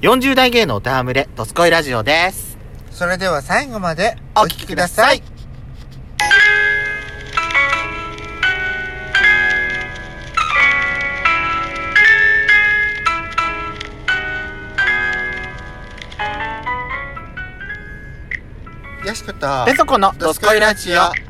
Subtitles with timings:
[0.00, 2.56] 40代芸能歌むれ、ドスコイラジオです。
[2.92, 5.22] それでは最後までお聞お聞きくきくださいださ
[19.04, 19.08] い。
[19.08, 19.64] よしこと。
[19.66, 21.27] ペソコのドスコイラジオ。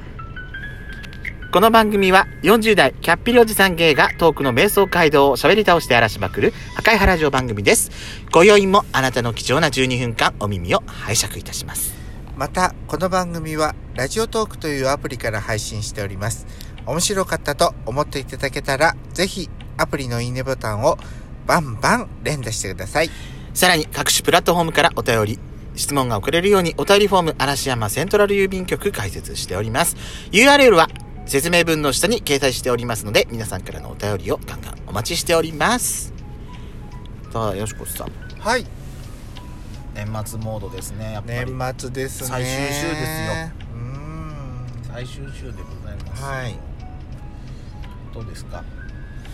[1.50, 7.90] この番組は40代キャッピリおじさん芸がトークの瞑想街道を喋り倒して荒らしまくる破壊原城番組です。
[8.30, 11.94] 今宵もあなたの貴重な12分間お耳を拝借いたします。
[12.36, 16.46] また、この番組は、ラジオトークというアプリから配信しております。
[16.84, 20.98] 面白かったと思っていただけたら、ぜひ、アプリのいいねボタンを
[21.46, 23.10] バンバン連打してください。
[23.54, 25.38] さらに各種プラットフォームからお便り、
[25.76, 29.96] 質問が送れるようにお便りフォーム嵐山セントラル郵便局開設しております。
[30.30, 30.88] URL は
[31.28, 36.14] 説明文の下に掲載しておりますので、皆さんからのお便りをガンガンお待ちしております。
[37.30, 38.12] さあ、よしこさん。
[38.40, 38.64] はい。
[39.94, 41.52] 年末モードですね、やっぱり。
[41.52, 42.28] 年末ですね。
[42.28, 42.88] 最終週ですよ
[43.74, 44.66] うーん。
[44.84, 46.22] 最終週でございます。
[46.24, 46.58] はい。
[48.14, 48.64] どうですか？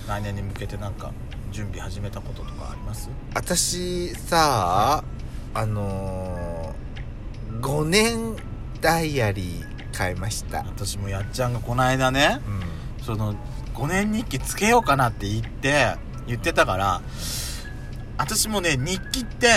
[0.09, 1.13] 来年に向けてなんか
[1.53, 3.09] 準備始めたこととかあります？
[3.35, 5.05] 私さ
[5.55, 8.35] あのー、5年
[8.81, 10.59] ダイアリー買いました。
[10.59, 12.41] 私もやっちゃんがこの間ね、
[12.99, 13.05] うん。
[13.05, 13.35] その
[13.75, 17.03] 5年日記つけようかなって言って言ってたから
[18.19, 19.49] 私もね日記って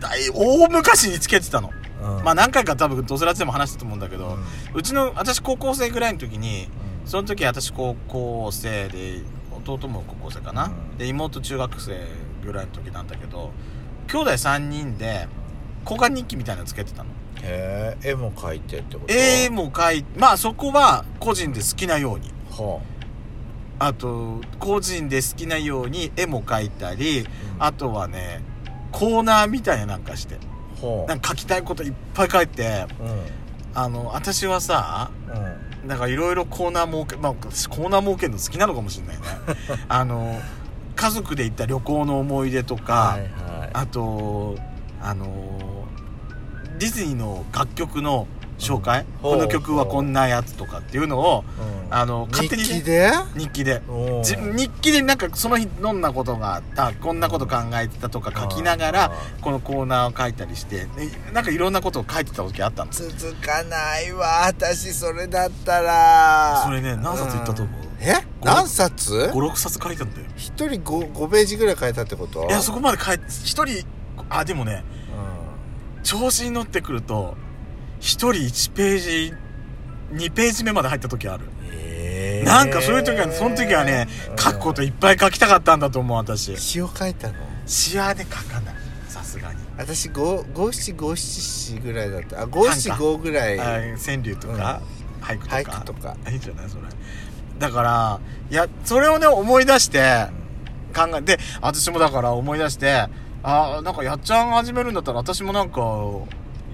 [0.00, 1.70] 大大昔につけてたの、
[2.02, 2.24] うん。
[2.24, 4.38] まあ何回か多分ドスラジでも話したと思うんだけど、
[4.74, 6.68] ううちの私高校生ぐらいの時にん。
[7.04, 9.22] その時私高校生で
[9.66, 10.98] 弟も高校生かな、うん。
[10.98, 12.06] で妹中学生
[12.44, 13.52] ぐらいの時なんだけど
[14.06, 15.28] 兄弟3人で
[15.84, 17.10] 交換日記みたいなのつけてたの
[17.42, 19.12] へえ絵も描いてってこと？
[19.12, 22.30] 絵も描いまあそこは個人で好きなように。
[22.50, 22.80] は
[23.78, 23.92] あ。
[23.92, 27.26] と個人で好きなように絵も描いたり
[27.58, 28.42] ああとはね
[28.90, 30.36] コーナーみたいななんかして。
[30.80, 33.24] ほなんか書きたいこといっぱい書いてうん。
[33.74, 35.10] あの私はさ
[35.82, 35.88] うん。
[35.88, 39.22] なんかいろいろコーナー設けまあ私コーナー設けるの好きなのかもしれないね。
[39.88, 40.40] あの
[40.96, 43.70] 家族で行った旅行の思い出とか、はいはい。
[43.72, 44.56] あと
[45.00, 45.26] あの
[46.78, 48.26] ディズニーの楽曲の
[48.58, 49.06] 紹介、うん。
[49.22, 51.94] この曲はこんなやつとかっていうのをうん。
[51.94, 53.12] あの勝手にね日記で？
[53.36, 53.82] 日記で。
[54.56, 56.92] 日記でなんかその日どんなことがあった？
[56.92, 60.88] こんなこと考えてたとか書きながらこのコーナーを書いたりしてで
[61.32, 64.46] なんかいろんなことを書いてた時あったんです続かないわ。
[64.46, 66.62] 私それだったら。
[66.64, 67.80] それね何冊いったと思う？
[67.80, 67.86] うん。
[68.00, 68.16] え？
[68.42, 70.26] 何冊？56冊書いたんだよ。
[70.36, 72.46] 一人 5, 5ページぐらい書いたってこと？
[72.48, 73.86] いやそこまで書いて一人
[74.28, 75.07] あでもねう
[76.02, 77.36] 調子に乗ってくると
[78.00, 79.34] 一人1ページ
[80.12, 81.44] 2ページ目まで入った時ある。
[81.44, 82.46] んへー。
[82.46, 86.56] なんかそういう時はその時はね書くこといっぱい書きたかったんだと思う私。
[86.56, 87.34] 詩を書いたの？
[87.66, 88.74] 詩はね書かない。
[89.08, 89.60] さすがに。
[89.76, 91.40] 私五五七五七
[91.74, 92.42] 四ぐらいだった。
[92.42, 93.60] あ五七五ぐらい。
[93.60, 93.64] あ
[93.98, 94.80] 川柳とか、
[95.20, 95.56] 俳句とか。
[95.56, 96.16] 俳句とか。
[96.30, 96.82] いいんじゃないそれ。
[97.58, 98.20] だから
[98.50, 100.28] いやそれをね思い出して
[100.94, 103.06] 考えて私もだから思い出して
[103.42, 105.80] あなんかやっちゃん始めるんだったら私もなんか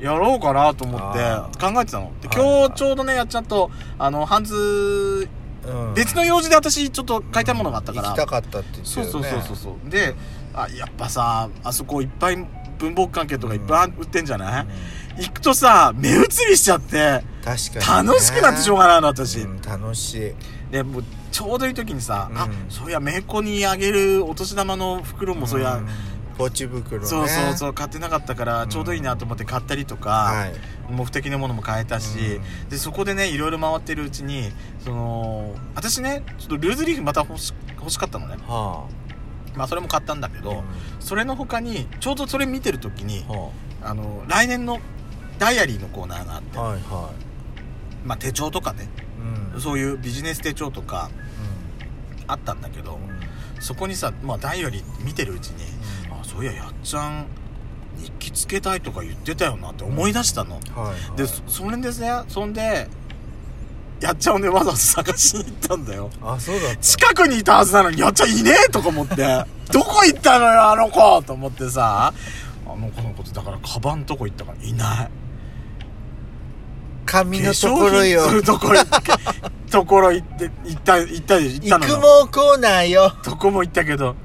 [0.01, 2.13] やろうかなと思ってあ考えてたの。
[2.21, 5.29] で今日ちょうどねやっちゃんとあのハンズ
[5.67, 5.95] うん。
[5.95, 9.91] 別の用事で私ちょっと買いたいものがあったから、行きたかったって言ってそうそうそうそうそう。
[9.91, 10.15] で
[10.55, 12.47] あやっぱさあそこいっぱい
[12.79, 14.67] 文房具関係とかいっぱい売ってんじゃない、
[15.17, 16.15] 行くとさ目移
[16.49, 18.13] りしちゃって確かにね。
[18.13, 20.33] 楽しくなってしょうがないの私、うん楽しい。
[20.71, 22.71] でもうちょうどいい時にさ、あうん。
[22.71, 25.89] そういやめいっ子にあげるお年玉の袋もそういや、ん
[26.37, 27.07] ポチ袋ね。
[27.07, 30.55] そうそうそうう買ってなかったからちょうどいいなと思って買ったりとか、はい。
[30.91, 32.69] 目的のものも買えたし、うん。
[32.69, 34.51] でそこでねいろいろ回ってるうちに
[34.85, 38.37] その私ねちょっとルーズリーフまた欲し欲しかったのね。
[38.47, 38.87] は
[39.57, 40.65] まあそれも買ったんだけあど、
[41.01, 43.51] それの他にちょうどそれ見てる時には
[43.83, 43.95] あ。
[43.95, 44.81] の来年の
[45.39, 47.11] ダイアリーのコーナーがあって、あはいは
[48.05, 49.61] まあ、手帳とかねいうん。
[49.61, 51.11] そういうビジネス手帳とか
[52.27, 52.99] あったんだけど、
[53.61, 55.65] そこにさ、まあ、ダイアリー見てるうちに、
[56.04, 57.27] あそういややっちゃん
[57.99, 61.17] 日記つけたいとか言ってたよなって思い出したの、はいはい。
[61.17, 62.89] でそそれですねそんで
[64.01, 66.11] やっちゃんをねわざわざ探しに行ったんだよ。
[66.23, 69.17] あそうだ近くにいたはずなのにやっちゃんいねえとか思って。
[69.73, 72.13] どこ行ったのよあの子と思ってさ。
[72.67, 75.11] あの子のことだからカバンとこ行ったからいない。
[77.07, 78.23] 紙のところよ。
[78.23, 79.13] 化粧品する ところ行って
[79.71, 81.95] ところ行って行った行った行ったのよ。
[81.95, 83.15] 育毛コーナーよ。
[83.25, 84.17] どこも行ったけど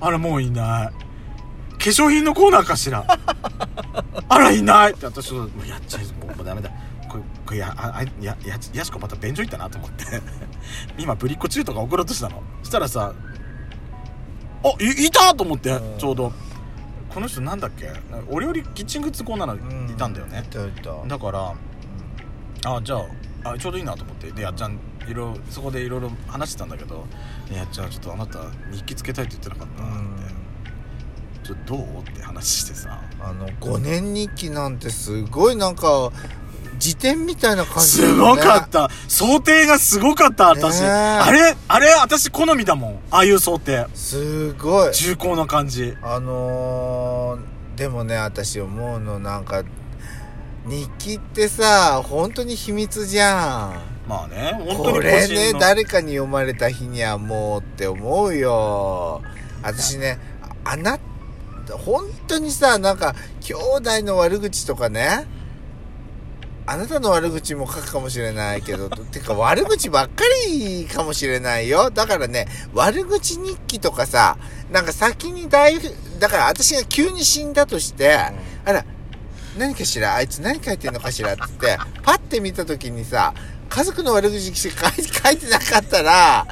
[0.00, 0.88] あらもういない。
[0.88, 1.05] 化
[1.90, 3.04] 粧品のコーナーかしら。
[4.28, 4.92] あらいない。
[4.92, 6.70] って私もうやっちゃいもうもうダメだ。
[7.08, 10.04] これこれやああやややしこまた便所行ったなと思って。
[10.98, 12.42] 今ぶりっ子中とか送ろうとしたの。
[12.62, 13.12] そしたらさ
[14.64, 15.98] あいいたと思ってうん。
[15.98, 16.32] ちょうど。
[17.08, 17.90] この人なんだっけ？
[18.28, 20.42] お料理キッチングッズコーナーのいたんだよね。
[21.06, 21.52] だから
[22.74, 22.96] あじゃ
[23.44, 24.30] ああちょうどいいなと思って。
[24.32, 24.78] でやっちゃん
[25.08, 27.06] いろいろそこでいろいろ話してたんだけど
[27.48, 28.40] 「ねやっちゃんちょっとあなた
[28.72, 30.34] 日記つけたいって言ってなかった?」って
[31.46, 33.00] 「ちょっとどう?」って話してさ。
[33.18, 36.12] あの5年日記なんてすごいなんか
[36.78, 38.90] 辞典みたいな感じだすごかった。
[39.08, 40.90] 想定がすごかった私、ねえ。
[40.90, 42.98] あれあれ私好みだもん。
[43.10, 43.86] ああいう想定。
[43.94, 44.92] すごい。
[44.92, 45.96] 重厚な感じ。
[46.02, 49.64] あのー、でもね私思うのなんか
[50.66, 53.72] 日記ってさ本当に秘密じゃ
[54.06, 54.08] ん。
[54.08, 59.22] まあね本当に個これね誰かに読まれた日にはもうって思うよ。
[59.62, 60.18] 私ね
[60.64, 60.98] ああな
[61.74, 65.26] 本当にさなんか兄弟の悪口とかね。
[66.68, 71.90] あなたの悪口も書くかもしれないけど てか悪口ばっかりかもしれないよ。
[71.90, 74.36] だからね悪口日記とかさ
[74.72, 75.76] なんか先に大
[76.18, 78.32] だから私が急に死んだとして、あ
[78.72, 78.84] ら
[79.56, 80.16] 何かしら？
[80.16, 81.34] あいつ何書いてんのかしら？
[81.34, 83.32] っつってパッて見た時にさ
[83.68, 86.46] 家族の悪口しか書いてなかったら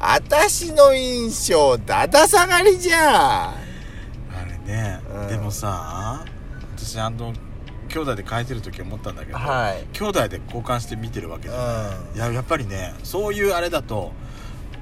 [0.00, 3.67] 私の印象だだ下がりじゃん
[4.68, 5.28] ね、うん。
[5.28, 6.24] でもさ
[6.76, 7.32] 私あの
[7.88, 9.86] 兄弟で書いてる時思ったんだけど、はい。
[9.94, 12.16] 兄弟で交換して見てるわけうじゃん、ん。
[12.16, 14.12] いややっぱりねそういうあれだと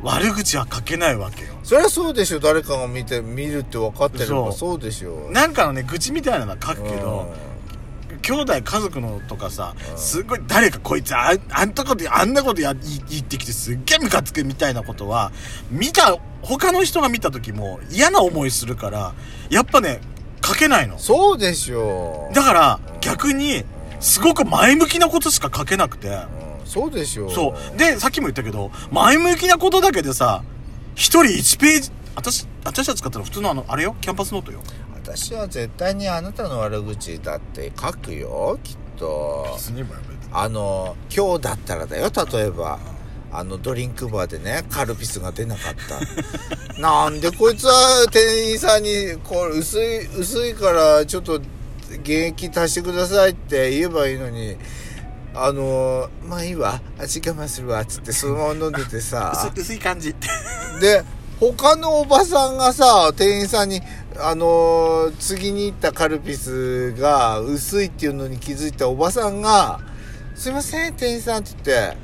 [0.03, 1.55] 悪口は書けないわけよ。
[1.62, 2.41] そりゃそうでしょ。
[2.41, 4.53] 誰かが見て見るって分かってればそう。
[4.53, 5.31] そうでしょ。
[5.31, 7.32] なんかのね愚痴みたいなのは書くけど、
[8.17, 15.33] 兄弟家族のとかさ、うんすごい誰かこいつああんたことあんなことや言言ってきてすっげえムカつくみたいなことは
[15.71, 19.15] 見た他の人が見た時も嫌な思いするから
[19.51, 20.01] やっぱね
[20.45, 20.99] 書けないの。
[20.99, 23.01] そうでしょだからうん。
[23.01, 23.65] 逆に
[24.01, 26.09] すごく前向きなことしか書けなくて。
[26.09, 26.27] うん。
[26.65, 27.79] そうでしょそう。
[27.79, 30.43] でさっきも言ったけど前向きなことだけでさ
[30.95, 33.95] 一人1ページ私私たち使ったら普通のあのあれよ？
[34.01, 34.61] キャンパスノートよ
[35.17, 39.47] 私は絶対にあなたの悪口だって書くよきっと。
[40.31, 42.79] あの今日だったらだよ例えば。
[43.33, 45.75] あのドリンクバーでねカルピスが出なかっ
[46.75, 46.77] た。
[46.81, 51.41] なんでこいつは店員さんにこう薄い薄いからちょっと
[52.05, 54.57] 原液足してくださいって言えばいいのに。
[55.35, 59.33] あのまあいいわ味我慢するわっつってそのまま飲んでてさ。
[59.55, 60.15] 薄い感じ
[60.81, 61.05] で
[61.39, 63.83] 他のおばさんがさ店員さんに
[64.21, 69.81] あのー次に行ったカルピスが薄いっていうのに気づいたおばさんが
[70.35, 71.97] 「すいません店員さん」って言って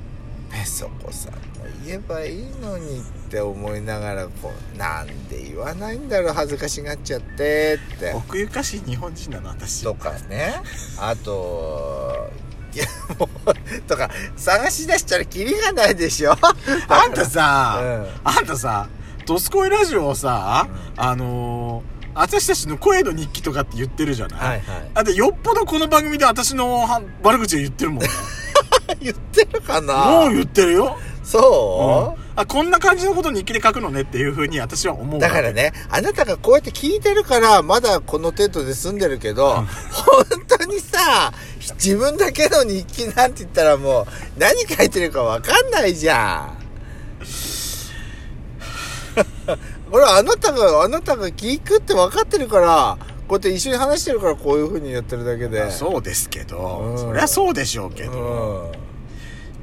[0.50, 1.38] 「ペソコさんも
[1.84, 8.12] 言えばいいのに」って思いながらこうなんで言わないんだろう恥ずかしがっちゃってって。
[8.14, 9.82] 奥ゆかしい日本人なの私。
[9.84, 10.54] とかね
[10.98, 12.30] あと
[12.74, 12.84] いや
[13.18, 16.32] もうとか探し出したらキリがないでしょ？
[16.88, 18.06] あんたさ、うん。
[18.24, 18.88] あんたさ
[19.28, 20.66] 「ドスコイラジオ」をさ、
[20.96, 24.60] あのー私たちの声の日記とかって言ってるじゃない、はいはい。
[24.94, 28.02] あでよっぽどこの番組で私のは悪口を言ってるもん。
[28.02, 28.08] ね
[29.00, 29.94] 言ってるかな？
[30.06, 41.32] もう言ってるよ、そう、あこんな感じのこと日記で書くのねっていうふうに私は思うだからね、あなたがこうやって聞いてるから、まだこの程度で済んでるけど、本当にさ、
[41.74, 46.57] 自分だけの日記なんて言ったらもう、何書いてるかわかんないじゃん。
[49.90, 55.70] これあなたが、あなたが聞くって分かってるから、こうやって一緒に話してるからこういう風にやってるだけで。
[55.70, 58.72] そうですけど、うんそりゃそうでしょうけうど、ん。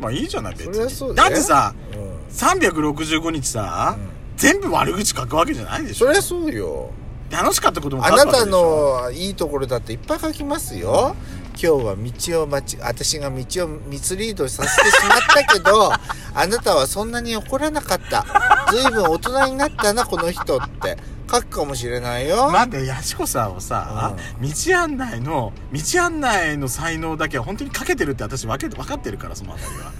[0.02, 2.36] まあいいじゃない別にだってさうん。
[2.36, 6.90] 365日さ、うん全部悪口書くわけじゃないでしょそりゃそうよ。
[7.32, 11.16] 楽しかったこともあなたのいいところだっていっぱい書きますよ。
[11.16, 15.92] 今日は道を間ち、私が道をミスリードさせてしまったけど、
[16.34, 18.26] あなたはそんなに怒らなかった。
[18.72, 20.98] ずいぶん大人になったな、この人って。
[21.32, 22.52] 書くかもしれないよ。
[22.52, 29.92] なんでやしこさんをさ、道案内の道案内の才能だけは本当にかけてるって私分け分かってるからそのあたりは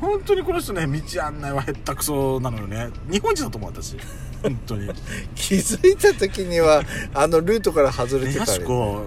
[0.00, 3.96] 本当にこの人ね道案内はへったくそなのよね日本人だと思う私
[4.42, 4.90] 本当に
[5.34, 6.82] 気づいた時には、
[7.14, 8.64] あのルートから外れねやしてたり。
[8.64, 9.02] こ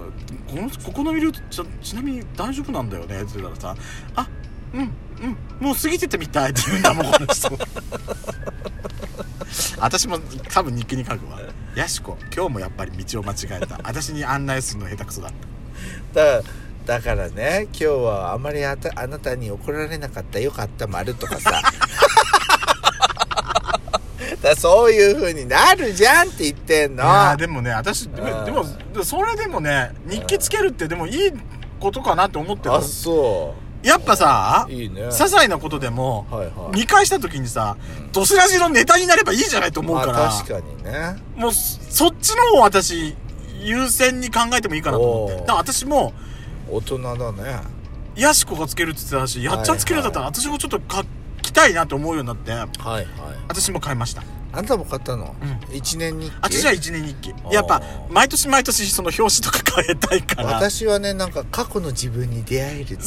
[0.47, 3.21] このここのルートちちなみに大丈夫なんだよね？
[3.21, 3.81] って言ったらさ
[4.15, 4.27] あ
[4.73, 7.49] うんうんもう過ぎてたみたいって言うんだもんこの人。
[9.79, 11.39] 私も多分日記に書くわ。
[11.75, 13.79] やしこ今日もやっぱり道を間違えた。
[13.83, 15.31] 私に案内するの下手くそだっ
[16.13, 16.41] た。
[16.41, 16.43] だ
[16.87, 21.61] だからね、今日はあまりあたあなたに怒られなかった、よかった、丸とかさ。
[24.41, 27.03] だそういう風になるじゃんって言ってんの。
[27.03, 31.31] いやーでもね私でうんもでもそれでもね日記つけるってでもいい
[31.79, 34.71] ことかなって思ってるあ、そやっぱさう。
[34.71, 35.03] いいね。
[35.03, 36.79] 些細なことでもはいはい。
[36.79, 37.77] 見返した時にさ
[38.11, 41.15] ドスラジのネタになればいいじゃないと思うから、まあ確かにね。
[41.35, 43.15] もうそそっちの方を私
[43.61, 46.13] 優先に考えてもいいかなと思ってだから私も
[46.69, 47.59] 大人だね
[48.15, 51.07] ヤシコがつけるって言ってたしやっちゃんつけるんだったら私もちょっと書き
[51.57, 53.05] たいなと思うようになってはいはい。
[53.47, 54.23] 私も買いました。
[54.53, 55.35] あんたも買ったの、
[55.71, 56.35] う一年日記？
[56.41, 57.31] 私は一年日記。
[57.31, 57.53] ー。
[57.53, 60.55] やっぱ毎年毎年その表紙とか変えたいから。
[60.55, 62.97] 私はねなんか過去の自分に出会える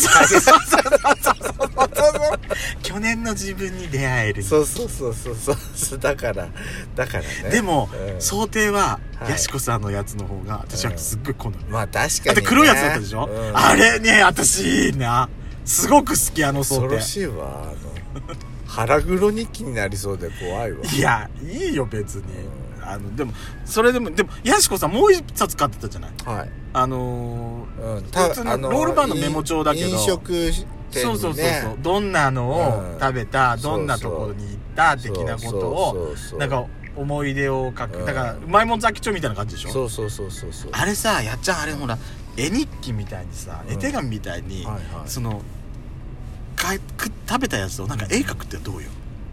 [2.82, 4.42] 去年の自分に出会える。
[4.42, 5.56] そうそうそうそうそう。
[5.74, 6.48] そうだから
[6.94, 7.50] だからね。
[7.50, 8.20] でも、うん。
[8.20, 9.30] 想定は、はい。
[9.30, 13.56] やしこさんのやつの方が私はすっごい好み、まあ確かに、ね、黒いやつだったでしょ、うん。
[13.56, 15.28] あれね私いいな。
[15.64, 16.96] すごく好きあの想定。
[16.96, 17.89] 恐ろしいわあの
[18.66, 20.78] 腹黒日記になりそうで怖いわ。
[20.84, 22.22] いやいいよ別に、
[22.82, 23.32] あのでも
[23.64, 26.10] それでもでもやしこさんもう一冊買ってたじゃない？
[26.24, 26.50] はい。
[26.72, 29.88] あのうん、普通のロールパンのメモ帳だけど。
[29.88, 31.78] 飲食ー店に、ね、そうそうそうそう。
[31.82, 33.00] どんなのをうん。
[33.00, 36.64] 食べた、そうそうどんなところに行った的なことをなんか
[36.96, 38.06] 思い出を書く、うん。
[38.06, 39.70] だからうまいもん雑記帳みたいな感じでしょ？
[39.70, 40.70] そうそうそうそうそう。
[40.72, 41.98] あれさやっちゃんあれほら
[42.36, 43.72] 絵日記みたいにさ、うん。
[43.72, 44.82] 絵手紙みたいに、はいはい。
[45.06, 45.42] その
[46.76, 48.88] 食べたやつをなんか絵描くってどうよ？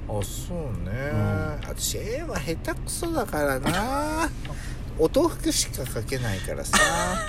[0.09, 0.57] あそう
[0.89, 1.59] ね、ん。
[1.67, 4.29] 私絵は下手くそだからな。
[4.97, 6.77] お豆腐しか描けないからさ。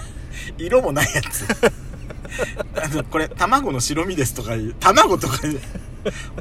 [0.57, 1.45] 色もないやつ。
[2.81, 5.39] あのこれ卵の白身ですとかいう卵とか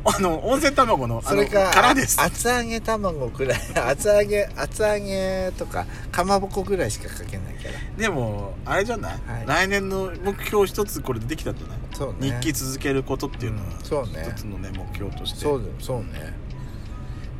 [0.06, 2.22] あの温泉卵のそれか殻です。
[2.22, 3.60] 厚揚げ卵くらい。
[3.74, 7.72] 厚揚げ厚揚げとかかまぼこぐらいしか描けないから。
[7.98, 9.48] でもあれじゃない、はい。
[9.48, 12.40] 来年の目標一つこれでできたんじゃない、そうね。
[12.40, 13.86] 日記続けることっていうのは、うん。
[13.86, 14.28] そうね。
[14.30, 15.40] 一つのね目標として。
[15.40, 16.34] そうそうね。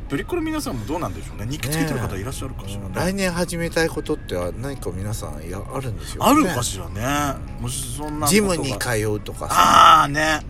[0.08, 1.46] ブリッコの皆さんもどうなんでしょうね。
[1.50, 2.86] 日記つけてる方いらっしゃるかしらね。
[2.86, 9.54] うん来年始めたいことって何か皆さんやあるんでしょうあるかしらね、もしそんなジムに通うとかさ。
[9.54, 10.40] ああね。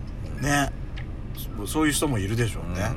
[0.40, 0.72] ね。
[1.58, 2.90] そそういう人もいるでしょうね、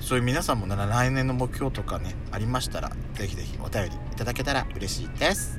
[0.00, 5.58] そういう皆さんもな来年の目標とかねありましたらぜひぜひお便りいただけたら嬉しいです